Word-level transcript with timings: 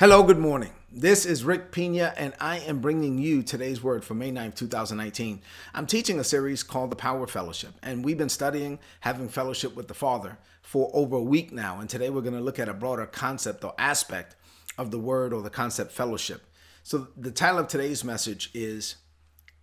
Hello, 0.00 0.24
good 0.24 0.40
morning. 0.40 0.72
This 0.90 1.24
is 1.24 1.44
Rick 1.44 1.70
Pina, 1.70 2.12
and 2.16 2.34
I 2.40 2.58
am 2.58 2.80
bringing 2.80 3.16
you 3.16 3.44
today's 3.44 3.80
word 3.80 4.04
for 4.04 4.14
May 4.14 4.32
9th, 4.32 4.56
2019. 4.56 5.40
I'm 5.72 5.86
teaching 5.86 6.18
a 6.18 6.24
series 6.24 6.64
called 6.64 6.90
The 6.90 6.96
Power 6.96 7.28
Fellowship, 7.28 7.74
and 7.80 8.04
we've 8.04 8.18
been 8.18 8.28
studying 8.28 8.80
having 9.02 9.28
fellowship 9.28 9.76
with 9.76 9.86
the 9.86 9.94
Father 9.94 10.36
for 10.62 10.90
over 10.92 11.14
a 11.14 11.22
week 11.22 11.52
now. 11.52 11.78
And 11.78 11.88
today 11.88 12.10
we're 12.10 12.22
going 12.22 12.34
to 12.34 12.40
look 12.40 12.58
at 12.58 12.68
a 12.68 12.74
broader 12.74 13.06
concept 13.06 13.62
or 13.62 13.72
aspect 13.78 14.34
of 14.76 14.90
the 14.90 14.98
word 14.98 15.32
or 15.32 15.42
the 15.42 15.48
concept 15.48 15.92
fellowship. 15.92 16.42
So, 16.82 17.06
the 17.16 17.30
title 17.30 17.60
of 17.60 17.68
today's 17.68 18.02
message 18.02 18.50
is 18.52 18.96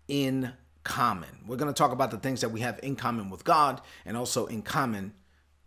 In 0.07 0.53
Common. 0.85 1.43
We're 1.45 1.57
going 1.57 1.73
to 1.73 1.77
talk 1.77 1.91
about 1.91 2.09
the 2.09 2.17
things 2.17 2.39
that 2.39 2.51
we 2.51 2.61
have 2.61 2.79
in 2.81 2.95
common 2.95 3.29
with 3.29 3.43
God 3.43 3.81
and 4.05 4.15
also 4.15 4.45
in 4.45 4.61
common 4.61 5.11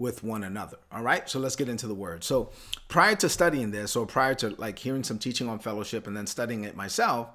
with 0.04 0.22
one 0.22 0.44
another. 0.44 0.76
All 0.92 1.02
right, 1.02 1.26
so 1.28 1.38
let's 1.38 1.56
get 1.56 1.66
into 1.66 1.86
the 1.86 1.94
word. 1.94 2.22
So, 2.22 2.50
prior 2.88 3.16
to 3.16 3.28
studying 3.30 3.70
this, 3.70 3.96
or 3.96 4.06
prior 4.06 4.34
to 4.34 4.50
like 4.58 4.78
hearing 4.78 5.02
some 5.02 5.18
teaching 5.18 5.48
on 5.48 5.58
fellowship 5.58 6.06
and 6.06 6.14
then 6.14 6.26
studying 6.26 6.64
it 6.64 6.76
myself, 6.76 7.30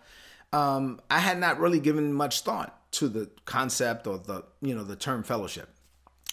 um, 0.54 1.02
I 1.10 1.18
had 1.18 1.40
not 1.40 1.60
really 1.60 1.80
given 1.80 2.14
much 2.14 2.42
thought 2.42 2.80
to 2.92 3.10
the 3.10 3.28
concept 3.46 4.06
or 4.06 4.20
the 4.20 4.44
you 4.62 4.76
know 4.76 4.84
the 4.84 4.96
term 4.96 5.24
fellowship. 5.24 5.68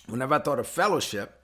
Whenever 0.08 0.34
I 0.34 0.38
thought 0.40 0.58
of 0.58 0.66
fellowship, 0.66 1.40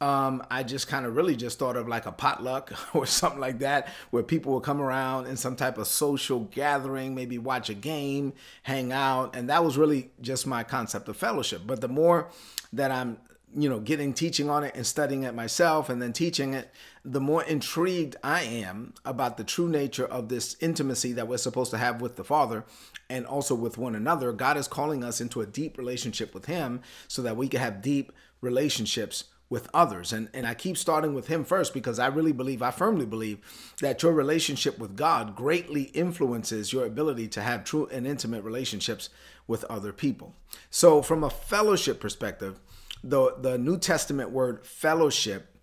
um, 0.00 0.44
I 0.50 0.64
just 0.64 0.88
kind 0.88 1.06
of 1.06 1.14
really 1.14 1.36
just 1.36 1.60
thought 1.60 1.76
of 1.76 1.86
like 1.86 2.06
a 2.06 2.12
potluck 2.12 2.72
or 2.94 3.06
something 3.06 3.40
like 3.40 3.60
that, 3.60 3.86
where 4.10 4.24
people 4.24 4.54
would 4.54 4.64
come 4.64 4.80
around 4.80 5.28
in 5.28 5.36
some 5.36 5.54
type 5.54 5.78
of 5.78 5.86
social 5.86 6.40
gathering, 6.40 7.14
maybe 7.14 7.38
watch 7.38 7.70
a 7.70 7.74
game, 7.74 8.32
hang 8.64 8.90
out, 8.90 9.36
and 9.36 9.48
that 9.50 9.64
was 9.64 9.78
really 9.78 10.10
just 10.20 10.48
my 10.48 10.64
concept 10.64 11.08
of 11.08 11.16
fellowship. 11.16 11.62
But 11.64 11.80
the 11.80 11.86
more 11.88 12.28
that 12.72 12.90
I'm 12.90 13.18
you 13.54 13.68
know, 13.68 13.80
getting 13.80 14.12
teaching 14.14 14.48
on 14.48 14.64
it 14.64 14.74
and 14.74 14.86
studying 14.86 15.24
it 15.24 15.34
myself 15.34 15.88
and 15.88 16.00
then 16.00 16.12
teaching 16.12 16.54
it, 16.54 16.70
the 17.04 17.20
more 17.20 17.42
intrigued 17.42 18.16
I 18.22 18.42
am 18.42 18.94
about 19.04 19.36
the 19.36 19.44
true 19.44 19.68
nature 19.68 20.06
of 20.06 20.28
this 20.28 20.56
intimacy 20.60 21.12
that 21.12 21.28
we're 21.28 21.38
supposed 21.38 21.70
to 21.72 21.78
have 21.78 22.00
with 22.00 22.16
the 22.16 22.24
Father 22.24 22.64
and 23.10 23.26
also 23.26 23.54
with 23.54 23.78
one 23.78 23.94
another. 23.94 24.32
God 24.32 24.56
is 24.56 24.68
calling 24.68 25.04
us 25.04 25.20
into 25.20 25.40
a 25.40 25.46
deep 25.46 25.76
relationship 25.76 26.34
with 26.34 26.46
Him 26.46 26.80
so 27.08 27.22
that 27.22 27.36
we 27.36 27.48
can 27.48 27.60
have 27.60 27.82
deep 27.82 28.12
relationships 28.40 29.24
with 29.52 29.68
others. 29.74 30.14
And, 30.14 30.30
and 30.32 30.46
I 30.46 30.54
keep 30.54 30.78
starting 30.78 31.12
with 31.12 31.26
Him 31.26 31.44
first 31.44 31.74
because 31.74 31.98
I 31.98 32.06
really 32.06 32.32
believe, 32.32 32.62
I 32.62 32.70
firmly 32.70 33.04
believe, 33.04 33.38
that 33.82 34.02
your 34.02 34.12
relationship 34.12 34.78
with 34.78 34.96
God 34.96 35.36
greatly 35.36 35.84
influences 35.92 36.72
your 36.72 36.86
ability 36.86 37.28
to 37.28 37.42
have 37.42 37.62
true 37.62 37.86
and 37.92 38.06
intimate 38.06 38.44
relationships 38.44 39.10
with 39.46 39.64
other 39.64 39.92
people. 39.92 40.34
So, 40.70 41.02
from 41.02 41.22
a 41.22 41.28
fellowship 41.28 42.00
perspective, 42.00 42.58
the 43.02 43.34
the 43.38 43.58
New 43.58 43.78
Testament 43.78 44.30
word 44.30 44.66
fellowship 44.66 45.54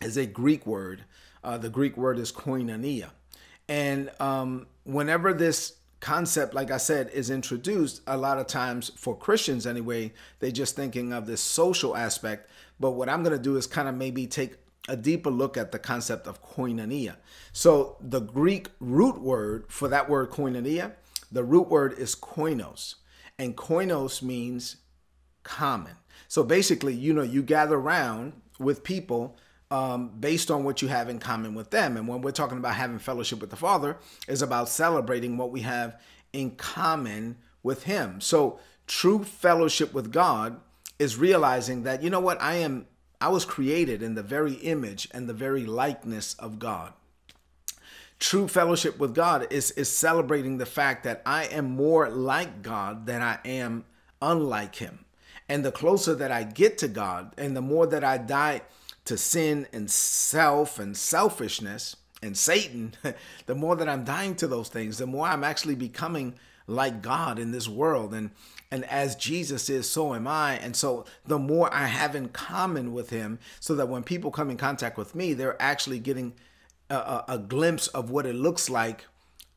is 0.00 0.16
a 0.16 0.26
Greek 0.26 0.66
word. 0.66 1.04
Uh, 1.42 1.58
the 1.58 1.70
Greek 1.70 1.96
word 1.96 2.18
is 2.18 2.32
koinonia, 2.32 3.10
and 3.68 4.10
um, 4.20 4.66
whenever 4.84 5.32
this 5.32 5.76
concept, 6.00 6.54
like 6.54 6.70
I 6.70 6.76
said, 6.76 7.10
is 7.10 7.30
introduced, 7.30 8.02
a 8.06 8.16
lot 8.16 8.38
of 8.38 8.46
times 8.46 8.90
for 8.96 9.16
Christians 9.16 9.66
anyway, 9.66 10.12
they're 10.38 10.50
just 10.50 10.76
thinking 10.76 11.12
of 11.12 11.26
this 11.26 11.40
social 11.40 11.96
aspect. 11.96 12.50
But 12.78 12.92
what 12.92 13.08
I'm 13.08 13.22
going 13.22 13.36
to 13.36 13.42
do 13.42 13.56
is 13.56 13.66
kind 13.66 13.88
of 13.88 13.94
maybe 13.94 14.26
take 14.26 14.56
a 14.88 14.96
deeper 14.96 15.30
look 15.30 15.56
at 15.56 15.72
the 15.72 15.78
concept 15.78 16.26
of 16.26 16.42
koinonia. 16.42 17.16
So 17.52 17.96
the 18.00 18.20
Greek 18.20 18.68
root 18.78 19.20
word 19.20 19.64
for 19.68 19.88
that 19.88 20.08
word 20.08 20.30
koinonia, 20.30 20.92
the 21.32 21.42
root 21.42 21.68
word 21.68 21.94
is 21.98 22.14
koinos, 22.14 22.96
and 23.38 23.56
koinos 23.56 24.22
means 24.22 24.76
common. 25.42 25.94
So 26.28 26.42
basically, 26.42 26.94
you 26.94 27.12
know, 27.12 27.22
you 27.22 27.42
gather 27.42 27.76
around 27.76 28.32
with 28.58 28.82
people 28.82 29.36
um, 29.70 30.10
based 30.20 30.50
on 30.50 30.64
what 30.64 30.82
you 30.82 30.88
have 30.88 31.08
in 31.08 31.18
common 31.18 31.54
with 31.54 31.70
them. 31.70 31.96
And 31.96 32.06
when 32.06 32.22
we're 32.22 32.30
talking 32.30 32.58
about 32.58 32.74
having 32.74 32.98
fellowship 32.98 33.40
with 33.40 33.50
the 33.50 33.56
Father, 33.56 33.96
is 34.28 34.42
about 34.42 34.68
celebrating 34.68 35.36
what 35.36 35.50
we 35.50 35.62
have 35.62 36.00
in 36.32 36.52
common 36.52 37.36
with 37.62 37.84
Him. 37.84 38.20
So 38.20 38.60
true 38.86 39.24
fellowship 39.24 39.92
with 39.92 40.12
God 40.12 40.60
is 40.98 41.16
realizing 41.16 41.82
that 41.82 42.02
you 42.02 42.10
know 42.10 42.20
what 42.20 42.40
I 42.40 42.54
am. 42.56 42.86
I 43.20 43.28
was 43.28 43.44
created 43.46 44.02
in 44.02 44.14
the 44.14 44.22
very 44.22 44.54
image 44.54 45.08
and 45.12 45.26
the 45.26 45.34
very 45.34 45.64
likeness 45.64 46.34
of 46.34 46.58
God. 46.58 46.92
True 48.18 48.46
fellowship 48.46 48.98
with 48.98 49.14
God 49.14 49.46
is 49.50 49.70
is 49.72 49.90
celebrating 49.90 50.58
the 50.58 50.66
fact 50.66 51.04
that 51.04 51.22
I 51.26 51.44
am 51.44 51.70
more 51.76 52.08
like 52.08 52.62
God 52.62 53.06
than 53.06 53.22
I 53.22 53.38
am 53.44 53.84
unlike 54.22 54.76
Him. 54.76 55.05
And 55.48 55.64
the 55.64 55.72
closer 55.72 56.14
that 56.14 56.32
I 56.32 56.42
get 56.42 56.78
to 56.78 56.88
God 56.88 57.32
and 57.38 57.56
the 57.56 57.62
more 57.62 57.86
that 57.86 58.02
I 58.02 58.18
die 58.18 58.62
to 59.04 59.16
sin 59.16 59.66
and 59.72 59.90
self 59.90 60.78
and 60.78 60.96
selfishness 60.96 61.96
and 62.22 62.36
Satan, 62.36 62.94
the 63.46 63.54
more 63.54 63.76
that 63.76 63.88
I'm 63.88 64.04
dying 64.04 64.34
to 64.36 64.46
those 64.46 64.68
things, 64.68 64.98
the 64.98 65.06
more 65.06 65.26
I'm 65.26 65.44
actually 65.44 65.76
becoming 65.76 66.34
like 66.66 67.02
God 67.02 67.38
in 67.38 67.52
this 67.52 67.68
world. 67.68 68.12
And 68.12 68.30
and 68.70 68.84
as 68.86 69.14
Jesus 69.14 69.70
is, 69.70 69.88
so 69.88 70.12
am 70.12 70.26
I. 70.26 70.56
And 70.56 70.74
so 70.74 71.04
the 71.24 71.38
more 71.38 71.72
I 71.72 71.86
have 71.86 72.16
in 72.16 72.28
common 72.30 72.92
with 72.92 73.10
him, 73.10 73.38
so 73.60 73.76
that 73.76 73.88
when 73.88 74.02
people 74.02 74.32
come 74.32 74.50
in 74.50 74.56
contact 74.56 74.98
with 74.98 75.14
me, 75.14 75.34
they're 75.34 75.60
actually 75.62 76.00
getting 76.00 76.34
a, 76.90 76.96
a, 76.96 77.24
a 77.28 77.38
glimpse 77.38 77.86
of 77.88 78.10
what 78.10 78.26
it 78.26 78.34
looks 78.34 78.68
like 78.68 79.04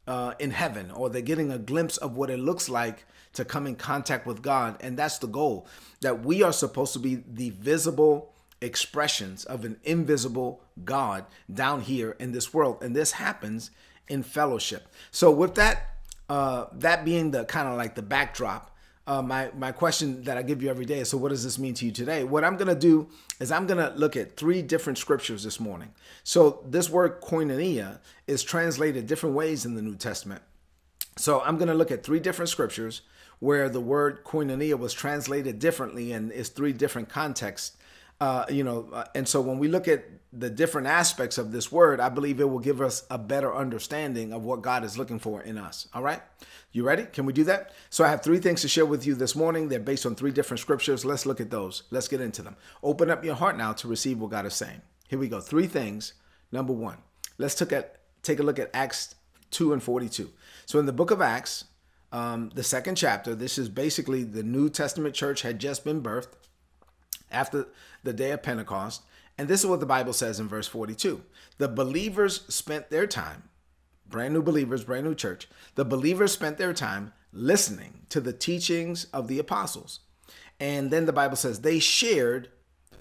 uh, 0.10 0.34
in 0.40 0.50
heaven, 0.50 0.90
or 0.90 1.08
they're 1.08 1.22
getting 1.22 1.52
a 1.52 1.60
glimpse 1.60 1.96
of 1.98 2.18
what 2.18 2.32
it 2.32 2.40
looks 2.40 2.68
like 2.68 3.06
to 3.34 3.46
come 3.46 3.68
in 3.68 3.76
contact 3.76 4.26
with 4.26 4.42
God. 4.42 4.76
And 4.80 4.98
that's 4.98 5.20
the 5.20 5.28
goal 5.28 5.68
that 6.02 6.26
we 6.26 6.42
are 6.42 6.52
supposed 6.52 6.94
to 6.94 7.00
be 7.00 7.24
the 7.32 7.52
visible 7.52 8.34
expressions 8.60 9.46
of 9.46 9.64
an 9.66 9.80
invisible 9.84 10.64
God 10.84 11.26
down 11.54 11.82
here 11.82 12.16
in 12.20 12.32
this 12.32 12.52
world. 12.52 12.82
And 12.82 12.96
this 12.96 13.12
happens 13.14 13.70
in 14.08 14.24
fellowship. 14.24 14.88
So, 15.12 15.30
with 15.30 15.54
that, 15.56 15.98
uh, 16.28 16.66
that 16.74 17.06
being 17.06 17.30
the 17.30 17.46
kind 17.46 17.68
of 17.68 17.78
like 17.78 17.94
the 17.94 18.02
backdrop, 18.02 18.69
uh, 19.10 19.24
my 19.24 19.50
my 19.58 19.72
question 19.72 20.22
that 20.24 20.38
I 20.38 20.44
give 20.44 20.62
you 20.62 20.70
every 20.70 20.86
day 20.86 21.00
is 21.00 21.10
so 21.10 21.18
what 21.18 21.30
does 21.30 21.44
this 21.44 21.58
mean 21.58 21.74
to 21.74 21.86
you 21.86 21.92
today? 21.92 22.24
What 22.24 22.44
I'm 22.44 22.58
gonna 22.58 22.76
do 22.76 23.08
is 23.40 23.52
I'm 23.52 23.66
gonna 23.66 23.92
look 23.96 24.16
at 24.16 24.38
three 24.38 24.62
different 24.62 25.00
scriptures 25.00 25.44
this 25.44 25.60
morning. 25.60 25.90
So 26.24 26.64
this 26.64 26.92
word 26.92 27.20
koinonia 27.20 28.02
is 28.28 28.44
translated 28.44 29.08
different 29.08 29.36
ways 29.36 29.66
in 29.66 29.74
the 29.74 29.82
New 29.82 29.96
Testament. 29.96 30.44
So 31.18 31.42
I'm 31.42 31.58
gonna 31.58 31.74
look 31.74 31.90
at 31.90 32.04
three 32.04 32.20
different 32.20 32.50
scriptures 32.50 33.02
where 33.40 33.68
the 33.68 33.82
word 33.82 34.24
koinonia 34.24 34.78
was 34.78 34.94
translated 34.94 35.58
differently 35.58 36.12
and 36.12 36.32
is 36.32 36.50
three 36.50 36.72
different 36.72 37.10
contexts. 37.10 37.78
Uh, 38.22 38.46
you 38.50 38.66
know, 38.66 38.90
uh, 38.92 39.06
and 39.16 39.28
so 39.28 39.40
when 39.40 39.60
we 39.60 39.70
look 39.70 39.88
at 39.88 40.04
the 40.34 40.50
different 40.50 40.88
aspects 40.88 41.38
of 41.38 41.54
this 41.54 41.72
word, 41.72 42.02
I 42.02 42.10
believe 42.10 42.42
it 42.42 42.50
will 42.50 42.60
give 42.60 42.82
us 42.82 43.06
a 43.10 43.18
better 43.18 43.56
understanding 43.56 44.34
of 44.34 44.44
what 44.44 44.62
God 44.62 44.84
is 44.84 44.98
looking 44.98 45.20
for 45.20 45.42
in 45.42 45.58
us. 45.58 45.88
All 45.94 46.04
right, 46.04 46.22
you 46.74 46.84
ready? 46.84 47.04
Can 47.04 47.26
we 47.26 47.32
do 47.32 47.46
that? 47.46 47.72
So 47.90 48.04
I 48.04 48.10
have 48.10 48.22
three 48.22 48.40
things 48.40 48.62
to 48.62 48.68
share 48.68 48.86
with 48.86 49.08
you 49.08 49.16
this 49.16 49.38
morning. 49.38 49.70
They're 49.70 49.80
based 49.80 50.06
on 50.06 50.16
three 50.16 50.32
different 50.32 50.60
scriptures. 50.60 51.06
Let's 51.06 51.26
look 51.26 51.40
at 51.40 51.50
those. 51.50 51.84
Let's 51.92 52.10
get 52.10 52.20
into 52.20 52.42
them. 52.42 52.58
Open 52.84 53.10
up 53.10 53.24
your 53.24 53.36
heart 53.36 53.58
now 53.58 53.72
to 53.74 53.88
receive 53.88 54.20
what 54.20 54.32
God 54.32 54.46
is 54.46 54.54
saying. 54.54 54.82
Here 55.08 55.18
we 55.18 55.30
go. 55.30 55.40
Three 55.40 55.68
things. 55.68 56.14
Number 56.52 56.74
one, 56.74 56.98
let's 57.38 57.56
take 57.56 57.72
a 57.72 57.86
take 58.22 58.40
a 58.40 58.44
look 58.44 58.60
at 58.60 58.70
Acts 58.74 59.16
two 59.50 59.72
and 59.72 59.82
forty 59.82 60.10
two. 60.10 60.30
So 60.66 60.78
in 60.78 60.86
the 60.86 60.94
book 60.94 61.10
of 61.10 61.22
Acts, 61.22 61.66
um, 62.12 62.52
the 62.54 62.64
second 62.64 62.96
chapter. 62.96 63.34
This 63.34 63.58
is 63.58 63.70
basically 63.70 64.24
the 64.24 64.44
New 64.44 64.70
Testament 64.70 65.16
church 65.16 65.42
had 65.42 65.58
just 65.58 65.86
been 65.86 66.02
birthed 66.02 66.34
after 67.32 67.68
the 68.04 68.14
day 68.14 68.32
of 68.32 68.44
Pentecost. 68.44 69.04
And 69.38 69.48
this 69.48 69.62
is 69.62 69.66
what 69.66 69.80
the 69.80 69.86
Bible 69.86 70.14
says 70.14 70.40
in 70.40 70.48
verse 70.48 70.68
42. 70.68 71.22
The 71.58 71.68
believers 71.68 72.42
spent 72.54 72.90
their 72.90 73.08
time, 73.08 73.44
brand 74.08 74.34
new 74.34 74.42
believers, 74.42 74.84
brand 74.84 75.06
new 75.06 75.16
church, 75.16 75.48
the 75.76 75.86
believers 75.86 76.32
spent 76.32 76.58
their 76.58 76.74
time 76.74 77.14
listening 77.32 78.02
to 78.10 78.20
the 78.20 78.34
teachings 78.34 79.06
of 79.14 79.28
the 79.28 79.40
apostles. 79.40 80.00
And 80.60 80.92
then 80.92 81.06
the 81.06 81.14
Bible 81.14 81.38
says 81.38 81.62
they 81.62 81.80
shared 81.80 82.50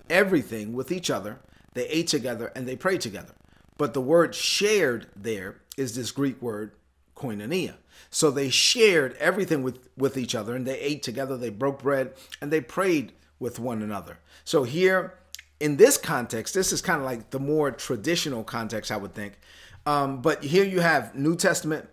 everything 0.09 0.73
with 0.73 0.93
each 0.93 1.11
other, 1.11 1.41
they 1.75 1.89
ate 1.89 2.09
together, 2.09 2.53
and 2.55 2.69
they 2.69 2.77
prayed 2.77 3.01
together. 3.01 3.35
But 3.77 3.95
the 3.95 4.01
word 4.01 4.35
shared 4.35 5.07
there 5.17 5.61
is 5.77 5.95
this 5.95 6.11
Greek 6.11 6.41
word 6.43 6.73
koinonia. 7.17 7.75
So 8.11 8.31
they 8.31 8.49
shared 8.49 9.17
everything 9.19 9.63
with, 9.63 9.89
with 9.97 10.17
each 10.17 10.35
other 10.35 10.55
and 10.55 10.67
they 10.67 10.79
ate 10.79 11.03
together, 11.03 11.37
they 11.37 11.51
broke 11.51 11.83
bread, 11.83 12.13
and 12.41 12.53
they 12.53 12.61
prayed 12.61 13.13
with 13.39 13.59
one 13.59 13.83
another. 13.83 14.19
So 14.45 14.65
here, 14.65 15.15
in 15.61 15.77
this 15.77 15.97
context, 15.97 16.55
this 16.55 16.73
is 16.73 16.81
kind 16.81 17.01
of 17.01 17.05
like 17.05 17.31
the 17.31 17.41
more 17.41 17.71
traditional 17.71 18.45
context, 18.45 18.91
I 18.91 18.97
would 18.97 19.15
think. 19.15 19.39
Um, 19.87 20.21
but 20.21 20.45
here 20.45 20.65
you 20.65 20.81
have 20.81 21.15
New 21.15 21.37
Testament 21.37 21.89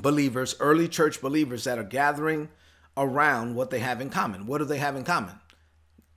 believers, 0.00 0.54
early 0.60 0.88
church 0.88 1.20
believers 1.20 1.64
that 1.64 1.78
are 1.78 1.84
gathering 1.84 2.48
around 2.96 3.54
what 3.54 3.70
they 3.70 3.80
have 3.80 4.00
in 4.00 4.10
common. 4.10 4.46
What 4.46 4.58
do 4.58 4.64
they 4.64 4.78
have 4.78 4.96
in 4.96 5.04
common? 5.04 5.34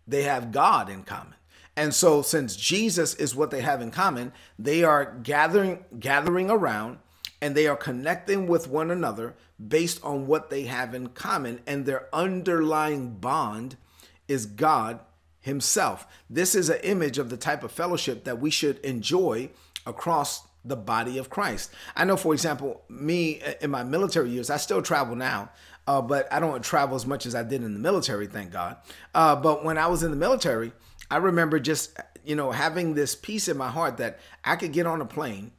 They 0.08 0.24
have 0.24 0.52
God 0.52 0.90
in 0.90 1.04
common. 1.04 1.36
And 1.76 1.94
so 1.94 2.22
since 2.22 2.56
Jesus 2.56 3.14
is 3.16 3.36
what 3.36 3.52
they 3.52 3.62
have 3.62 3.82
in 3.82 3.92
common, 3.92 4.34
they 4.58 4.84
are 4.84 5.18
gathering 5.24 5.86
gathering 6.00 6.50
around 6.50 7.00
and 7.42 7.56
they 7.56 7.68
are 7.68 7.76
connecting 7.76 8.48
with 8.48 8.68
one 8.68 8.92
another 8.92 9.36
based 9.66 10.04
on 10.04 10.28
what 10.28 10.50
they 10.50 10.64
have 10.64 10.94
in 10.94 11.08
common 11.08 11.62
and 11.66 11.86
their 11.86 12.14
underlying 12.14 13.12
bond 13.12 13.78
is 14.30 14.46
God 14.46 15.02
himself. 15.42 16.08
This 16.30 16.56
is 16.56 16.70
an 16.70 16.80
image 16.84 17.18
of 17.18 17.30
the 17.30 17.38
type 17.38 17.64
of 17.64 17.72
fellowship 17.72 18.24
that 18.24 18.40
we 18.40 18.50
should 18.50 18.78
enjoy 18.80 19.50
across 19.86 20.48
the 20.64 20.76
body 20.76 21.18
of 21.18 21.30
Christ. 21.30 21.74
I 21.96 22.06
know, 22.06 22.18
for 22.18 22.34
example, 22.34 22.84
me 22.90 23.42
in 23.62 23.72
my 23.72 23.84
military 23.84 24.30
years, 24.30 24.50
I 24.50 24.58
still 24.58 24.82
travel 24.82 25.16
now, 25.16 25.50
uh, 25.88 26.02
but 26.02 26.32
I 26.32 26.40
don't 26.40 26.64
travel 26.64 26.96
as 26.96 27.06
much 27.06 27.26
as 27.26 27.34
I 27.34 27.44
did 27.44 27.64
in 27.64 27.74
the 27.74 27.80
military, 27.80 28.28
thank 28.28 28.52
God. 28.52 28.78
Uh, 29.16 29.36
but 29.36 29.64
when 29.64 29.78
I 29.78 29.88
was 29.88 30.04
in 30.04 30.12
the 30.12 30.18
military, 30.18 30.72
I 31.10 31.18
remember 31.18 31.60
just, 31.60 31.98
you 32.24 32.36
know, 32.36 32.52
having 32.52 32.94
this 32.94 33.16
peace 33.16 33.48
in 33.48 33.58
my 33.58 33.70
heart 33.70 33.98
that 33.98 34.20
I 34.44 34.58
could 34.58 34.74
get 34.74 34.86
on 34.86 35.02
a 35.02 35.06
plane 35.06 35.52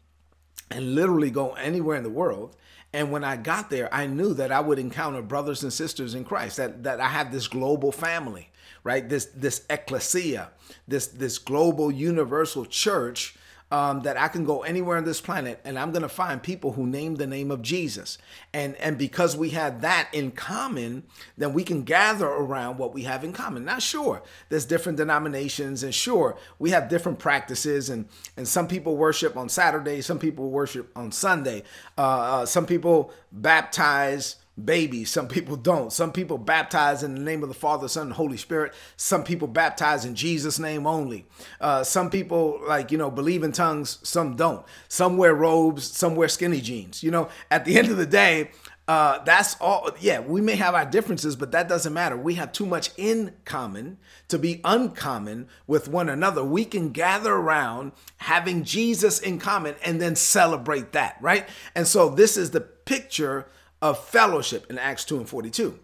and 0.71 0.95
literally 0.95 1.31
go 1.31 1.55
anywhere 1.55 1.97
in 1.97 2.05
the 2.05 2.11
world. 2.11 2.57
And 2.93 3.11
when 3.11 3.25
I 3.25 3.37
got 3.37 3.71
there, 3.71 3.93
I 3.93 4.07
knew 4.07 4.35
that 4.35 4.53
I 4.53 4.61
would 4.61 4.79
encounter 4.79 5.23
brothers 5.23 5.63
and 5.63 5.73
sisters 5.73 6.15
in 6.15 6.25
Christ, 6.25 6.59
that, 6.59 6.83
that 6.83 7.01
I 7.01 7.09
have 7.09 7.33
this 7.33 7.49
global 7.49 7.91
family, 7.91 8.50
right? 8.85 9.09
This 9.09 9.27
this 9.27 9.65
ecclesia, 9.71 10.51
this 10.89 11.07
this 11.07 11.39
global 11.39 11.91
universal 11.91 12.67
church 12.67 13.35
um, 13.73 14.01
that 14.01 14.17
I 14.17 14.29
can 14.29 14.45
go 14.45 14.63
anywhere 14.63 14.97
on 14.97 15.05
this 15.05 15.21
planet 15.21 15.61
and 15.65 15.79
I'm 15.79 15.93
going 15.93 16.03
to 16.03 16.09
find 16.09 16.43
people 16.43 16.73
who 16.73 16.87
name 16.87 17.17
the 17.17 17.27
name 17.27 17.51
of 17.51 17.63
Jesus. 17.63 18.19
And, 18.53 18.75
and 18.77 18.99
because 18.99 19.37
we 19.37 19.51
have 19.51 19.83
that 19.83 20.09
in 20.13 20.33
common, 20.33 21.05
then 21.39 21.53
we 21.53 21.63
can 21.63 21.85
gather 21.85 22.27
around 22.27 22.79
what 22.79 22.93
we 22.93 23.05
have 23.05 23.23
in 23.23 23.33
common. 23.33 23.65
Now, 23.65 23.79
sure, 23.79 24.23
there's 24.49 24.65
different 24.65 24.99
denominations 24.99 25.85
and 25.85 25.95
sure, 25.95 26.37
we 26.59 26.71
have 26.71 26.89
different 26.89 27.21
practices 27.21 27.91
and, 27.91 28.09
and 28.37 28.49
some 28.49 28.67
people 28.67 28.97
worship 28.97 29.37
on 29.37 29.49
Saturday, 29.49 30.01
some 30.01 30.19
people 30.19 30.51
worship 30.51 30.91
on 30.97 31.13
Sunday. 31.13 31.63
Uh, 31.97 32.01
uh, 32.41 32.47
some 32.47 32.67
people 32.67 33.13
baptize 33.31 34.37
babies. 34.61 35.11
Some 35.11 35.29
people 35.29 35.57
don't. 35.57 35.93
Some 35.93 36.13
people 36.13 36.39
baptize 36.39 37.03
in 37.03 37.15
the 37.15 37.21
name 37.21 37.43
of 37.43 37.49
the 37.49 37.55
Father, 37.55 37.89
Son, 37.89 38.09
and 38.09 38.13
Holy 38.13 38.37
Spirit. 38.37 38.73
Some 38.97 39.25
people 39.25 39.49
baptize 39.49 40.05
in 40.05 40.15
Jesus' 40.15 40.59
name 40.59 40.87
only. 40.87 41.27
Uh, 41.61 41.85
some 41.85 42.11
people, 42.11 42.61
like, 42.67 42.93
you 42.93 42.99
know, 42.99 43.11
believe 43.11 43.43
in 43.43 43.53
tongues. 43.53 43.99
Some 44.03 44.37
don't. 44.37 44.65
Some 44.89 45.17
wear 45.17 45.35
robes. 45.35 45.85
Some 45.85 46.15
wear 46.15 46.29
skinny 46.29 46.61
jeans. 46.61 47.03
You 47.03 47.11
know, 47.11 47.29
at 47.51 47.65
the 47.65 47.79
end 47.79 47.89
of 47.89 47.97
the 47.97 48.07
day, 48.07 48.51
uh, 48.91 49.23
that's 49.23 49.57
all. 49.61 49.89
Yeah, 50.01 50.19
we 50.19 50.41
may 50.41 50.57
have 50.57 50.75
our 50.75 50.85
differences, 50.85 51.37
but 51.37 51.53
that 51.53 51.69
doesn't 51.69 51.93
matter. 51.93 52.17
We 52.17 52.35
have 52.35 52.51
too 52.51 52.67
much 52.67 52.91
in 52.97 53.35
common 53.45 53.99
to 54.27 54.37
be 54.37 54.61
uncommon 54.65 55.47
with 55.69 55.87
one 55.87 56.09
another. 56.09 56.43
We 56.43 56.65
can 56.65 56.91
gather 56.91 57.33
around 57.33 57.93
having 58.17 58.65
Jesus 58.65 59.21
in 59.21 59.39
common 59.39 59.77
and 59.85 60.01
then 60.01 60.17
celebrate 60.17 60.91
that, 60.91 61.19
right? 61.21 61.49
And 61.77 61.87
so 61.87 62.09
this 62.09 62.37
is 62.37 62.51
the 62.51 62.63
picture 62.63 63.47
of 63.83 64.03
fellowship 64.05 64.67
in 64.71 64.79
Acts 64.79 65.05
2 65.05 65.19
and 65.19 65.29
42. 65.29 65.79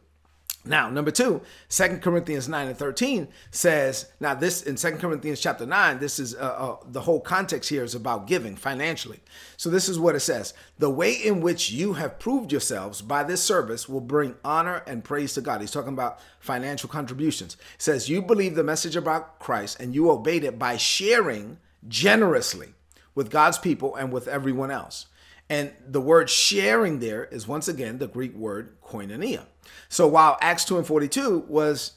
Now, 0.66 0.90
number 0.90 1.12
two, 1.12 1.42
Second 1.68 2.02
Corinthians 2.02 2.48
9 2.48 2.68
and 2.68 2.76
13 2.76 3.28
says, 3.52 4.10
now 4.18 4.34
this 4.34 4.62
in 4.62 4.76
Second 4.76 4.98
Corinthians 4.98 5.40
chapter 5.40 5.64
9, 5.64 6.00
this 6.00 6.18
is 6.18 6.34
uh, 6.34 6.38
uh, 6.38 6.76
the 6.84 7.02
whole 7.02 7.20
context 7.20 7.70
here 7.70 7.84
is 7.84 7.94
about 7.94 8.26
giving 8.26 8.56
financially. 8.56 9.20
So 9.56 9.70
this 9.70 9.88
is 9.88 9.98
what 9.98 10.16
it 10.16 10.20
says 10.20 10.54
The 10.78 10.90
way 10.90 11.12
in 11.12 11.40
which 11.40 11.70
you 11.70 11.94
have 11.94 12.18
proved 12.18 12.50
yourselves 12.50 13.00
by 13.00 13.22
this 13.22 13.42
service 13.42 13.88
will 13.88 14.00
bring 14.00 14.34
honor 14.44 14.82
and 14.86 15.04
praise 15.04 15.34
to 15.34 15.40
God. 15.40 15.60
He's 15.60 15.70
talking 15.70 15.92
about 15.92 16.18
financial 16.40 16.88
contributions. 16.88 17.54
It 17.54 17.82
says, 17.82 18.08
You 18.08 18.20
believe 18.20 18.56
the 18.56 18.64
message 18.64 18.96
about 18.96 19.38
Christ 19.38 19.78
and 19.78 19.94
you 19.94 20.10
obeyed 20.10 20.42
it 20.42 20.58
by 20.58 20.76
sharing 20.76 21.58
generously 21.86 22.74
with 23.14 23.30
God's 23.30 23.58
people 23.58 23.94
and 23.94 24.12
with 24.12 24.26
everyone 24.26 24.72
else. 24.72 25.06
And 25.48 25.72
the 25.86 26.00
word 26.00 26.28
sharing 26.28 26.98
there 26.98 27.24
is 27.24 27.46
once 27.46 27.68
again 27.68 27.98
the 27.98 28.08
Greek 28.08 28.34
word 28.34 28.80
koinonia. 28.82 29.44
So 29.88 30.08
while 30.08 30.36
Acts 30.40 30.64
2 30.64 30.78
and 30.78 30.86
42 30.86 31.44
was 31.48 31.92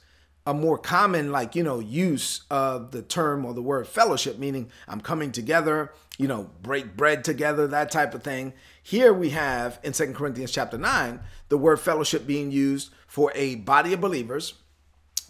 a 0.45 0.53
more 0.53 0.77
common, 0.77 1.31
like, 1.31 1.55
you 1.55 1.63
know, 1.63 1.79
use 1.79 2.41
of 2.49 2.91
the 2.91 3.01
term 3.01 3.45
or 3.45 3.53
the 3.53 3.61
word 3.61 3.87
fellowship, 3.87 4.37
meaning 4.37 4.71
I'm 4.87 5.01
coming 5.01 5.31
together, 5.31 5.93
you 6.17 6.27
know, 6.27 6.49
break 6.61 6.95
bread 6.95 7.23
together, 7.23 7.67
that 7.67 7.91
type 7.91 8.13
of 8.13 8.23
thing. 8.23 8.53
Here 8.81 9.13
we 9.13 9.29
have 9.29 9.79
in 9.83 9.93
Second 9.93 10.15
Corinthians 10.15 10.51
chapter 10.51 10.77
9, 10.77 11.19
the 11.49 11.57
word 11.57 11.79
fellowship 11.79 12.25
being 12.25 12.51
used 12.51 12.91
for 13.07 13.31
a 13.35 13.55
body 13.55 13.93
of 13.93 14.01
believers 14.01 14.53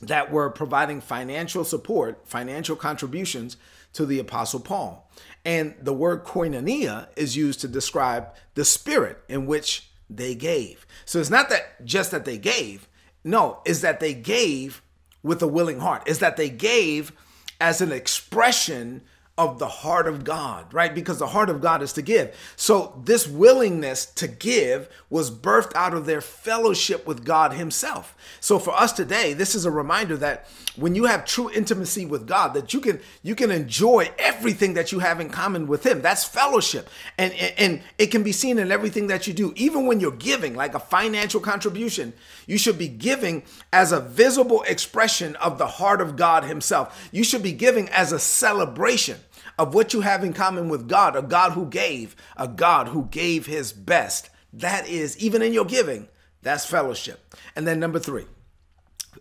that 0.01 0.31
were 0.31 0.50
providing 0.50 1.01
financial 1.01 1.65
support, 1.65 2.25
financial 2.25 2.75
contributions 2.75 3.57
to 3.92 4.06
the 4.06 4.19
Apostle 4.19 4.60
Paul. 4.60 5.10
And 5.50 5.74
the 5.81 5.94
word 5.94 6.25
koinonia 6.25 7.07
is 7.16 7.36
used 7.36 7.60
to 7.62 7.68
describe 7.68 8.28
the 8.54 8.63
spirit 8.63 9.18
in 9.28 9.48
which 9.48 9.90
they 10.07 10.36
gave. 10.36 10.86
So 11.06 11.19
it's 11.19 11.31
not 11.31 11.50
that 11.50 11.84
just 11.84 12.12
that 12.12 12.24
they 12.24 12.38
gave, 12.38 12.88
no, 13.24 13.57
is 13.66 13.81
that 13.81 14.00
they 14.00 14.13
gave 14.13 14.84
with 15.24 15.42
a 15.42 15.48
willing 15.48 15.80
heart, 15.80 16.07
is 16.07 16.19
that 16.19 16.38
they 16.38 16.51
gave 16.51 17.13
as 17.60 17.81
an 17.81 17.92
expression 17.92 19.01
of 19.39 19.57
the 19.57 19.69
heart 19.69 20.06
of 20.06 20.25
God, 20.25 20.74
right? 20.74 20.94
Because 20.94 21.18
the 21.18 21.27
heart 21.27 21.50
of 21.50 21.62
God 21.62 21.81
is 21.81 21.94
to 21.94 22.01
give. 22.01 22.36
So 22.57 23.01
this 23.06 23.25
willingness 23.25 24.06
to 24.06 24.27
give 24.27 24.89
was 25.09 25.31
birthed 25.31 25.74
out 25.75 25.94
of 25.94 26.06
their 26.06 26.19
fellowship 26.19 27.07
with 27.07 27.24
God 27.24 27.53
Himself. 27.53 28.18
So 28.41 28.59
for 28.59 28.71
us 28.71 28.91
today, 28.91 29.31
this 29.31 29.56
is 29.56 29.63
a 29.63 29.71
reminder 29.71 30.18
that 30.18 30.50
when 30.75 30.94
you 30.94 31.06
have 31.06 31.24
true 31.24 31.50
intimacy 31.50 32.06
with 32.06 32.27
God, 32.27 32.53
that 32.53 32.74
you 32.74 32.81
can 32.81 33.00
you 33.24 33.33
can 33.33 33.50
enjoy 33.50 34.12
everything 34.18 34.74
that 34.74 34.91
you 34.91 35.00
have 35.00 35.21
in 35.21 35.30
common 35.30 35.68
with 35.68 35.86
Him. 35.86 36.01
That's 36.01 36.25
fellowship, 36.25 36.89
and 37.18 37.31
and 37.33 37.81
it 37.97 38.07
can 38.07 38.24
be 38.24 38.33
seen 38.33 38.59
in 38.59 38.74
everything 38.74 39.07
that 39.07 39.25
you 39.25 39.33
do. 39.33 39.53
Even 39.56 39.86
when 39.86 40.01
you're 40.01 40.12
giving, 40.12 40.53
like 40.53 40.75
a 40.75 40.80
financial 40.80 41.39
contribution, 41.39 42.12
you 42.45 42.57
should 42.57 42.77
be 42.77 42.89
giving 42.89 43.44
as 43.71 43.94
a 43.94 44.01
visible 44.01 44.63
expression 44.63 45.38
of 45.38 45.57
the 45.57 45.68
heart 45.68 46.01
of 46.01 46.18
God 46.18 46.44
Himself. 46.44 47.09
You 47.13 47.24
should 47.24 47.44
be 47.44 47.53
giving 47.53 47.88
as 47.89 48.12
a 48.12 48.19
celebration 48.19 49.19
of 49.59 49.73
what 49.73 49.94
you 49.94 50.00
have 50.01 50.23
in 50.23 50.31
common 50.31 50.69
with 50.69 50.88
God, 50.88 51.17
a 51.17 51.21
God 51.21 51.51
who 51.51 51.65
gave, 51.65 52.15
a 52.38 52.47
God 52.47 52.88
who 52.88 53.06
gave 53.11 53.45
his 53.45 53.73
best. 53.73 54.29
That 54.53 54.88
is, 54.88 55.17
even 55.17 55.41
in 55.41 55.53
your 55.53 55.65
giving, 55.65 56.07
that's 56.41 56.65
fellowship. 56.65 57.35
And 57.57 57.67
then 57.67 57.77
number 57.77 58.00
three, 58.00 58.25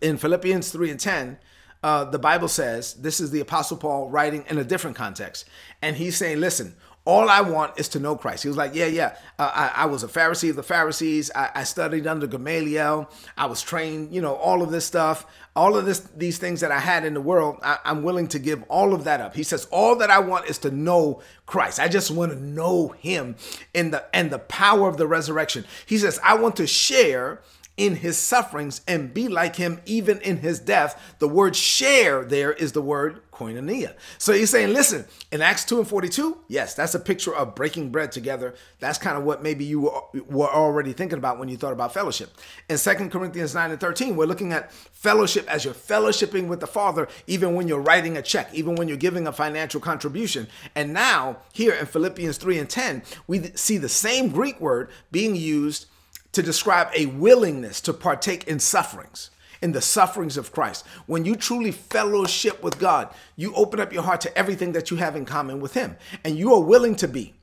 in 0.01 0.17
Philippians 0.17 0.71
3 0.71 0.93
and 0.93 1.01
10, 1.01 1.39
uh, 1.83 2.05
the 2.05 2.21
Bible 2.21 2.47
says, 2.47 2.95
this 2.95 3.19
is 3.19 3.33
the 3.33 3.41
Apostle 3.41 3.79
Paul 3.79 4.11
writing 4.11 4.45
in 4.49 4.59
a 4.59 4.65
different 4.65 4.97
context. 4.97 5.45
And 5.83 5.97
he's 5.97 6.17
saying, 6.17 6.39
listen, 6.39 6.77
all 7.09 7.31
I 7.31 7.41
want 7.41 7.81
is 7.81 7.89
to 7.89 8.01
know 8.01 8.17
Christ. 8.17 8.43
He 8.43 8.51
was 8.51 8.59
like, 8.59 8.75
yeah, 8.75 8.85
yeah. 8.85 9.17
Uh, 9.39 9.51
I, 9.75 9.85
I, 9.85 9.87
was 9.87 10.03
a 10.03 10.09
Pharisee 10.09 10.51
of 10.51 10.57
the 10.57 10.63
Pharisees. 10.63 11.31
I, 11.35 11.51
I, 11.55 11.65
studied 11.65 12.07
under 12.07 12.27
Gamaliel. 12.27 13.11
I 13.35 13.47
was 13.47 13.63
trained, 13.63 14.15
you 14.15 14.21
know, 14.21 14.35
all 14.35 14.61
of 14.61 14.71
this 14.71 14.85
stuff, 14.85 15.25
all 15.57 15.75
of 15.75 15.87
this, 15.87 16.01
these 16.15 16.37
things 16.37 16.61
that 16.61 16.71
I 16.71 16.79
had 16.79 17.07
in 17.07 17.15
the 17.15 17.23
world. 17.23 17.61
I, 17.63 17.79
I'm 17.83 18.03
willing 18.03 18.29
to 18.29 18.39
give 18.39 18.63
all 18.65 18.93
of 18.93 19.05
that 19.05 19.23
up. 19.23 19.35
He 19.35 19.43
says, 19.43 19.67
all 19.71 19.97
that 19.97 20.11
I 20.11 20.19
want 20.19 20.51
is 20.51 20.59
to 20.59 20.71
know 20.71 21.23
Christ. 21.47 21.81
I 21.81 21.89
just 21.89 22.11
want 22.11 22.33
to 22.33 22.39
know 22.39 22.89
Him 22.89 23.37
in 23.73 23.91
the 23.91 24.05
and 24.13 24.31
the 24.31 24.41
power 24.41 24.87
of 24.87 24.99
the 24.99 25.07
resurrection. 25.07 25.65
He 25.87 25.97
says, 25.97 26.21
I 26.23 26.35
want 26.35 26.57
to 26.57 26.67
share 26.67 27.41
in 27.79 27.95
his 27.95 28.19
sufferings 28.19 28.83
and 28.87 29.15
be 29.15 29.29
like 29.29 29.57
him 29.57 29.81
even 29.87 30.21
in 30.21 30.39
his 30.39 30.59
death. 30.59 31.15
The 31.21 31.29
word 31.29 31.57
share 31.57 32.25
there 32.25 32.53
is 32.53 32.73
the 32.73 32.83
word 32.83 33.23
koinonia. 33.33 33.95
So 34.19 34.33
he's 34.33 34.51
saying, 34.51 34.73
listen, 34.73 35.07
in 35.31 35.41
Acts 35.41 35.65
2 35.65 35.79
and 35.79 35.87
42, 35.87 36.39
yes, 36.49 36.75
that's 36.75 36.97
a 36.97 37.01
picture 37.01 37.33
of 37.33 37.55
breaking 37.55 37.91
bread 37.91 38.11
together. 38.11 38.55
That's 38.81 38.99
kind 38.99 39.17
of 39.17 39.23
what 39.23 39.45
maybe 39.45 39.65
you 39.65 39.93
were 40.29 40.49
already 40.49 40.93
thinking 40.93 41.19
about 41.19 41.39
when 41.39 41.49
you 41.49 41.57
thought 41.57 41.73
about 41.73 41.95
fellowship. 41.95 42.31
In 42.69 42.77
Second 42.77 43.13
Corinthians 43.13 43.55
9 43.55 43.71
and 43.71 43.81
13, 43.81 44.17
we're 44.17 44.27
looking 44.27 44.53
at 44.53 44.73
fellowship 44.73 45.49
as 45.49 45.65
you're 45.65 45.73
fellowshipping 45.73 46.49
with 46.49 46.59
the 46.59 46.67
Father, 46.67 47.07
even 47.29 47.55
when 47.55 47.69
you're 47.69 47.81
writing 47.81 48.17
a 48.17 48.23
check, 48.23 48.53
even 48.53 48.75
when 48.75 48.89
you're 48.89 48.97
giving 48.97 49.29
a 49.29 49.33
financial 49.33 49.81
contribution. 49.81 50.49
And 50.75 50.93
now, 50.93 51.39
here 51.53 51.75
in 51.75 51.87
Philippians 51.87 52.39
3 52.39 52.59
and 52.59 52.69
10, 52.69 53.03
we 53.29 53.53
see 53.55 53.79
the 53.79 53.89
same 53.89 54.31
Greek 54.31 54.61
word 54.61 54.91
being 55.13 55.37
used 55.37 55.87
to 56.33 56.43
describe 56.43 56.89
a 56.95 57.07
willingness 57.07 57.81
to 57.83 57.93
partake 57.93 58.45
in 58.45 58.59
sufferings, 58.59 59.31
in 59.63 59.73
the 59.73 59.81
sufferings 59.81 60.37
of 60.37 60.53
Christ. 60.53 60.87
When 61.07 61.25
you 61.25 61.35
truly 61.35 61.73
fellowship 61.73 62.63
with 62.63 62.79
God, 62.79 63.13
you 63.37 63.55
open 63.55 63.81
up 63.81 63.93
your 63.93 64.03
heart 64.03 64.21
to 64.23 64.39
everything 64.39 64.73
that 64.73 64.91
you 64.91 64.99
have 64.99 65.17
in 65.17 65.25
common 65.25 65.61
with 65.61 65.75
Him, 65.75 65.97
and 66.25 66.39
you 66.39 66.55
are 66.55 66.61
willing 66.61 66.97
to 66.97 67.09
be 67.09 67.35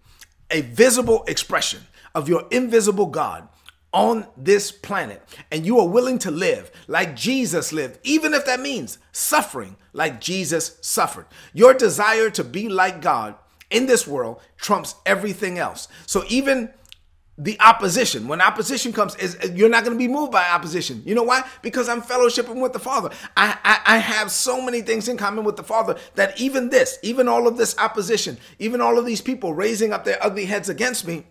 a 0.51 0.61
visible 0.61 1.23
expression 1.27 1.81
of 2.13 2.29
your 2.29 2.45
invisible 2.51 3.07
God 3.07 3.47
on 3.95 4.27
this 4.35 4.73
planet 4.73 5.23
and 5.51 5.65
you 5.65 5.79
are 5.79 5.87
willing 5.87 6.19
to 6.19 6.29
live 6.29 6.69
like 6.87 7.15
Jesus 7.15 7.71
lived, 7.71 7.97
even 8.03 8.33
if 8.33 8.45
that 8.45 8.59
means 8.59 8.97
suffering 9.13 9.77
like 9.93 10.19
Jesus 10.19 10.77
suffered. 10.81 11.25
Your 11.53 11.73
desire 11.73 12.29
to 12.31 12.43
be 12.43 12.67
like 12.67 13.01
God 13.01 13.35
in 13.69 13.85
this 13.85 14.05
world 14.05 14.41
trumps 14.57 14.95
everything 15.05 15.57
else. 15.57 15.87
So 16.05 16.25
even 16.27 16.71
the 17.37 17.59
opposition. 17.59 18.27
When 18.27 18.41
opposition 18.41 18.93
comes, 18.93 19.15
is 19.15 19.37
you're 19.53 19.69
not 19.69 19.83
going 19.83 19.97
to 19.97 19.99
be 20.01 20.07
moved 20.07 20.31
by 20.31 20.47
opposition. 20.49 21.01
You 21.05 21.15
know 21.15 21.23
why? 21.23 21.43
Because 21.61 21.89
I'm 21.89 22.01
fellowshipping 22.01 22.61
with 22.61 22.73
the 22.73 22.79
Father. 22.79 23.09
I, 23.35 23.57
I, 23.63 23.95
I 23.95 23.97
have 23.97 24.31
so 24.31 24.61
many 24.61 24.81
things 24.81 25.07
in 25.07 25.17
common 25.17 25.43
with 25.43 25.57
the 25.57 25.63
Father 25.63 25.97
that 26.15 26.39
even 26.39 26.69
this, 26.69 26.97
even 27.03 27.27
all 27.27 27.47
of 27.47 27.57
this 27.57 27.77
opposition, 27.77 28.37
even 28.59 28.79
all 28.79 28.97
of 28.97 29.05
these 29.05 29.21
people 29.21 29.53
raising 29.53 29.91
up 29.91 30.05
their 30.05 30.17
ugly 30.23 30.45
heads 30.45 30.69
against 30.69 31.05
me, 31.05 31.25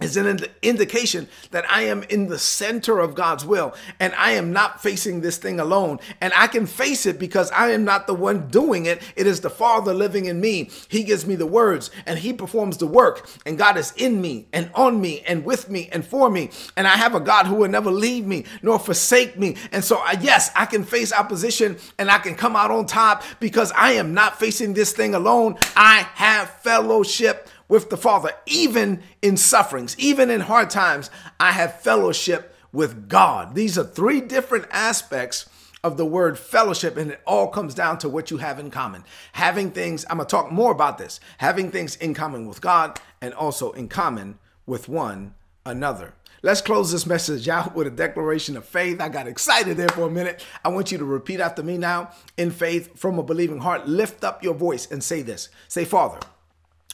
is 0.00 0.16
an 0.16 0.40
indication 0.62 1.28
that 1.50 1.70
I 1.70 1.82
am 1.82 2.02
in 2.04 2.28
the 2.28 2.38
center 2.38 2.98
of 2.98 3.14
God's 3.14 3.44
will 3.44 3.74
and 3.98 4.14
I 4.14 4.32
am 4.32 4.52
not 4.52 4.82
facing 4.82 5.20
this 5.20 5.36
thing 5.36 5.60
alone. 5.60 6.00
And 6.20 6.32
I 6.34 6.46
can 6.46 6.66
face 6.66 7.06
it 7.06 7.18
because 7.18 7.50
I 7.50 7.70
am 7.70 7.84
not 7.84 8.06
the 8.06 8.14
one 8.14 8.48
doing 8.48 8.86
it. 8.86 9.02
It 9.16 9.26
is 9.26 9.40
the 9.40 9.50
Father 9.50 9.92
living 9.92 10.24
in 10.24 10.40
me. 10.40 10.70
He 10.88 11.04
gives 11.04 11.26
me 11.26 11.34
the 11.36 11.46
words 11.46 11.90
and 12.06 12.18
He 12.18 12.32
performs 12.32 12.78
the 12.78 12.86
work. 12.86 13.28
And 13.44 13.58
God 13.58 13.76
is 13.76 13.92
in 13.96 14.20
me 14.20 14.46
and 14.52 14.70
on 14.74 15.00
me 15.00 15.22
and 15.26 15.44
with 15.44 15.68
me 15.68 15.88
and 15.92 16.04
for 16.04 16.30
me. 16.30 16.50
And 16.76 16.86
I 16.86 16.96
have 16.96 17.14
a 17.14 17.20
God 17.20 17.46
who 17.46 17.56
will 17.56 17.68
never 17.68 17.90
leave 17.90 18.26
me 18.26 18.44
nor 18.62 18.78
forsake 18.78 19.38
me. 19.38 19.56
And 19.72 19.84
so, 19.84 20.02
yes, 20.20 20.50
I 20.56 20.66
can 20.66 20.84
face 20.84 21.12
opposition 21.12 21.76
and 21.98 22.10
I 22.10 22.18
can 22.18 22.34
come 22.34 22.56
out 22.56 22.70
on 22.70 22.86
top 22.86 23.22
because 23.38 23.72
I 23.72 23.92
am 23.92 24.14
not 24.14 24.38
facing 24.38 24.74
this 24.74 24.92
thing 24.92 25.14
alone. 25.14 25.56
I 25.76 26.06
have 26.14 26.50
fellowship 26.60 27.48
with 27.70 27.88
the 27.88 27.96
Father, 27.96 28.32
even 28.44 29.02
in 29.22 29.38
sufferings, 29.38 29.96
even 29.98 30.28
in 30.28 30.40
hard 30.40 30.68
times. 30.68 31.08
I 31.38 31.52
have 31.52 31.80
fellowship 31.80 32.54
with 32.72 33.08
God. 33.08 33.54
These 33.54 33.78
are 33.78 33.84
three 33.84 34.20
different 34.20 34.66
aspects 34.70 35.48
of 35.82 35.96
the 35.96 36.04
word 36.04 36.38
fellowship, 36.38 36.98
and 36.98 37.12
it 37.12 37.20
all 37.26 37.48
comes 37.48 37.72
down 37.74 37.96
to 37.98 38.08
what 38.08 38.30
you 38.30 38.36
have 38.36 38.58
in 38.58 38.70
common. 38.70 39.04
Having 39.32 39.70
things, 39.70 40.04
I'm 40.10 40.18
gonna 40.18 40.28
talk 40.28 40.52
more 40.52 40.72
about 40.72 40.98
this, 40.98 41.20
having 41.38 41.70
things 41.70 41.96
in 41.96 42.12
common 42.12 42.46
with 42.46 42.60
God 42.60 43.00
and 43.22 43.32
also 43.32 43.72
in 43.72 43.88
common 43.88 44.38
with 44.66 44.88
one 44.88 45.34
another. 45.64 46.12
Let's 46.42 46.60
close 46.60 46.90
this 46.90 47.06
message 47.06 47.48
out 47.48 47.74
with 47.74 47.86
a 47.86 47.90
declaration 47.90 48.56
of 48.56 48.64
faith. 48.64 49.00
I 49.00 49.08
got 49.10 49.26
excited 49.26 49.76
there 49.76 49.90
for 49.90 50.06
a 50.06 50.10
minute. 50.10 50.44
I 50.64 50.70
want 50.70 50.90
you 50.90 50.98
to 50.98 51.04
repeat 51.04 51.38
after 51.38 51.62
me 51.62 51.78
now 51.78 52.10
in 52.36 52.50
faith 52.50 52.98
from 52.98 53.18
a 53.18 53.22
believing 53.22 53.58
heart. 53.58 53.86
Lift 53.86 54.24
up 54.24 54.42
your 54.42 54.54
voice 54.54 54.90
and 54.90 55.04
say 55.04 55.22
this 55.22 55.50
Say, 55.68 55.84
Father, 55.84 56.18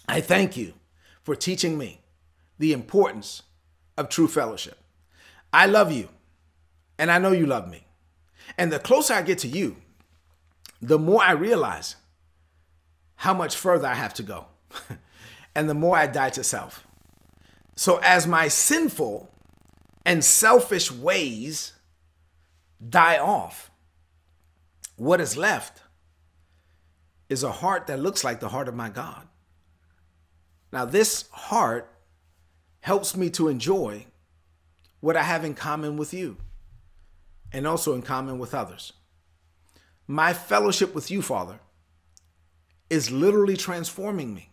I 0.08 0.20
thank 0.20 0.56
you 0.56 0.74
for 1.22 1.34
teaching 1.34 1.76
me 1.76 2.00
the 2.58 2.72
importance 2.72 3.42
of 3.96 4.08
true 4.08 4.28
fellowship. 4.28 4.78
I 5.52 5.66
love 5.66 5.90
you, 5.90 6.08
and 6.98 7.10
I 7.10 7.18
know 7.18 7.32
you 7.32 7.46
love 7.46 7.68
me. 7.68 7.86
And 8.56 8.72
the 8.72 8.78
closer 8.78 9.14
I 9.14 9.22
get 9.22 9.38
to 9.38 9.48
you, 9.48 9.76
the 10.80 10.98
more 10.98 11.22
I 11.22 11.32
realize 11.32 11.96
how 13.16 13.34
much 13.34 13.56
further 13.56 13.88
I 13.88 13.94
have 13.94 14.14
to 14.14 14.22
go, 14.22 14.46
and 15.54 15.68
the 15.68 15.74
more 15.74 15.96
I 15.96 16.06
die 16.06 16.30
to 16.30 16.44
self. 16.44 16.86
So, 17.74 17.98
as 18.02 18.26
my 18.26 18.48
sinful 18.48 19.30
and 20.04 20.24
selfish 20.24 20.92
ways 20.92 21.72
die 22.86 23.18
off, 23.18 23.70
what 24.96 25.20
is 25.20 25.36
left 25.36 25.82
is 27.28 27.42
a 27.42 27.52
heart 27.52 27.86
that 27.88 27.98
looks 27.98 28.22
like 28.24 28.40
the 28.40 28.48
heart 28.48 28.68
of 28.68 28.74
my 28.74 28.88
God. 28.88 29.25
Now, 30.76 30.84
this 30.84 31.24
heart 31.30 31.90
helps 32.80 33.16
me 33.16 33.30
to 33.30 33.48
enjoy 33.48 34.04
what 35.00 35.16
I 35.16 35.22
have 35.22 35.42
in 35.42 35.54
common 35.54 35.96
with 35.96 36.12
you 36.12 36.36
and 37.50 37.66
also 37.66 37.94
in 37.94 38.02
common 38.02 38.38
with 38.38 38.52
others. 38.52 38.92
My 40.06 40.34
fellowship 40.34 40.94
with 40.94 41.10
you, 41.10 41.22
Father, 41.22 41.60
is 42.90 43.10
literally 43.10 43.56
transforming 43.56 44.34
me 44.34 44.50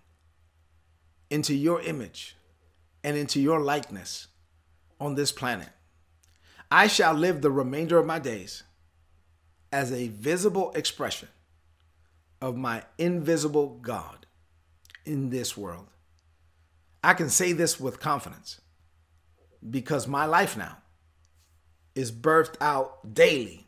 into 1.30 1.54
your 1.54 1.82
image 1.82 2.38
and 3.04 3.18
into 3.18 3.42
your 3.42 3.60
likeness 3.60 4.28
on 5.02 5.16
this 5.16 5.34
planet. 5.34 5.72
I 6.72 6.88
shall 6.88 7.16
live 7.16 7.42
the 7.42 7.52
remainder 7.52 7.98
of 7.98 8.06
my 8.06 8.20
days 8.20 8.64
as 9.74 9.92
a 9.92 10.08
visible 10.08 10.72
expression 10.72 11.28
of 12.42 12.56
my 12.56 12.84
invisible 12.98 13.78
God 13.82 14.26
in 15.04 15.30
this 15.30 15.58
world. 15.58 15.90
I 17.04 17.14
can 17.14 17.30
say 17.30 17.52
this 17.52 17.80
with 17.80 18.00
confidence 18.00 18.62
because 19.70 20.08
my 20.08 20.26
life 20.26 20.56
now 20.56 20.78
is 21.96 22.12
birthed 22.12 22.56
out 22.62 23.14
daily 23.14 23.68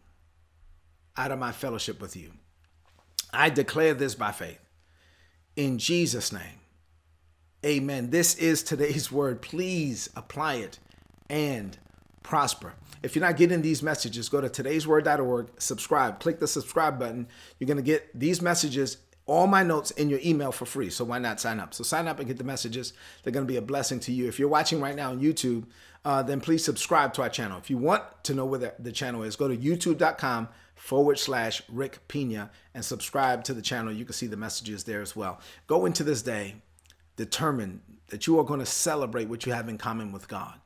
out 1.17 1.31
of 1.31 1.39
my 1.39 1.51
fellowship 1.51 2.01
with 2.01 2.15
you. 2.15 2.31
I 3.33 3.49
declare 3.49 3.93
this 3.93 4.15
by 4.15 4.31
faith. 4.31 4.59
In 5.55 5.77
Jesus' 5.77 6.31
name, 6.31 6.59
amen. 7.65 8.09
This 8.09 8.35
is 8.35 8.63
today's 8.63 9.11
word. 9.11 9.41
Please 9.41 10.09
apply 10.15 10.55
it 10.55 10.79
and 11.29 11.77
prosper. 12.23 12.73
If 13.03 13.15
you're 13.15 13.25
not 13.25 13.37
getting 13.37 13.61
these 13.61 13.83
messages, 13.83 14.29
go 14.29 14.41
to 14.41 14.49
today'sword.org, 14.49 15.47
subscribe, 15.59 16.19
click 16.19 16.39
the 16.39 16.47
subscribe 16.47 16.97
button. 16.97 17.27
You're 17.59 17.67
going 17.67 17.77
to 17.77 17.83
get 17.83 18.17
these 18.17 18.41
messages 18.41 18.97
all 19.27 19.47
my 19.47 19.63
notes 19.63 19.91
in 19.91 20.09
your 20.09 20.19
email 20.23 20.51
for 20.51 20.65
free. 20.65 20.89
So 20.89 21.03
why 21.03 21.17
not 21.17 21.39
sign 21.39 21.59
up? 21.59 21.73
So 21.73 21.83
sign 21.83 22.07
up 22.07 22.19
and 22.19 22.27
get 22.27 22.37
the 22.37 22.43
messages. 22.43 22.93
They're 23.23 23.33
going 23.33 23.45
to 23.45 23.51
be 23.51 23.57
a 23.57 23.61
blessing 23.61 23.99
to 24.01 24.11
you. 24.11 24.27
If 24.27 24.37
you're 24.37 24.49
watching 24.49 24.79
right 24.79 24.95
now 24.95 25.11
on 25.11 25.19
YouTube, 25.19 25.65
uh, 26.03 26.21
then 26.21 26.39
please 26.39 26.63
subscribe 26.63 27.13
to 27.15 27.23
our 27.23 27.29
channel. 27.29 27.57
If 27.57 27.69
you 27.69 27.77
want 27.77 28.03
to 28.25 28.35
know 28.35 28.45
where 28.45 28.59
the, 28.59 28.73
the 28.77 28.91
channel 28.91 29.23
is, 29.23 29.35
go 29.35 29.47
to 29.47 29.57
youtube.com 29.57 30.49
forward 30.75 31.17
slash 31.17 31.63
Rick 31.69 32.07
Pina 32.07 32.51
and 32.75 32.85
subscribe 32.85 33.43
to 33.45 33.53
the 33.53 33.61
channel. 33.61 33.91
You 33.91 34.05
can 34.05 34.13
see 34.13 34.27
the 34.27 34.37
messages 34.37 34.83
there 34.83 35.01
as 35.01 35.15
well. 35.15 35.39
Go 35.65 35.85
into 35.85 36.03
this 36.03 36.21
day 36.21 36.55
determined 37.15 37.81
that 38.09 38.27
you 38.27 38.39
are 38.39 38.43
going 38.43 38.59
to 38.59 38.65
celebrate 38.65 39.29
what 39.29 39.45
you 39.45 39.53
have 39.53 39.69
in 39.69 39.77
common 39.77 40.11
with 40.11 40.27
God. 40.27 40.59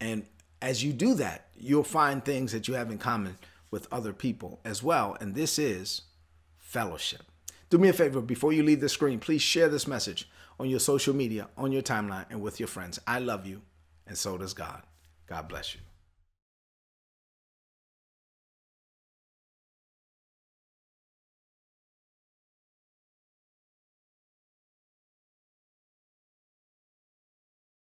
And 0.00 0.24
as 0.60 0.82
you 0.82 0.92
do 0.92 1.14
that, 1.14 1.46
you'll 1.56 1.84
find 1.84 2.24
things 2.24 2.52
that 2.52 2.66
you 2.66 2.74
have 2.74 2.90
in 2.90 2.98
common 2.98 3.38
with 3.70 3.86
other 3.92 4.12
people 4.12 4.60
as 4.64 4.82
well. 4.82 5.16
And 5.20 5.34
this 5.34 5.58
is 5.58 6.02
fellowship. 6.58 7.29
Do 7.70 7.78
me 7.78 7.88
a 7.88 7.92
favor 7.92 8.20
before 8.20 8.52
you 8.52 8.64
leave 8.64 8.80
the 8.80 8.88
screen, 8.88 9.20
please 9.20 9.42
share 9.42 9.68
this 9.68 9.86
message 9.86 10.28
on 10.58 10.68
your 10.68 10.80
social 10.80 11.14
media, 11.14 11.48
on 11.56 11.70
your 11.70 11.82
timeline, 11.82 12.26
and 12.28 12.42
with 12.42 12.58
your 12.58 12.66
friends. 12.66 12.98
I 13.06 13.20
love 13.20 13.46
you, 13.46 13.62
and 14.08 14.18
so 14.18 14.36
does 14.36 14.54
God. 14.54 14.82
God 15.28 15.48
bless 15.48 15.76
you. 15.76 15.80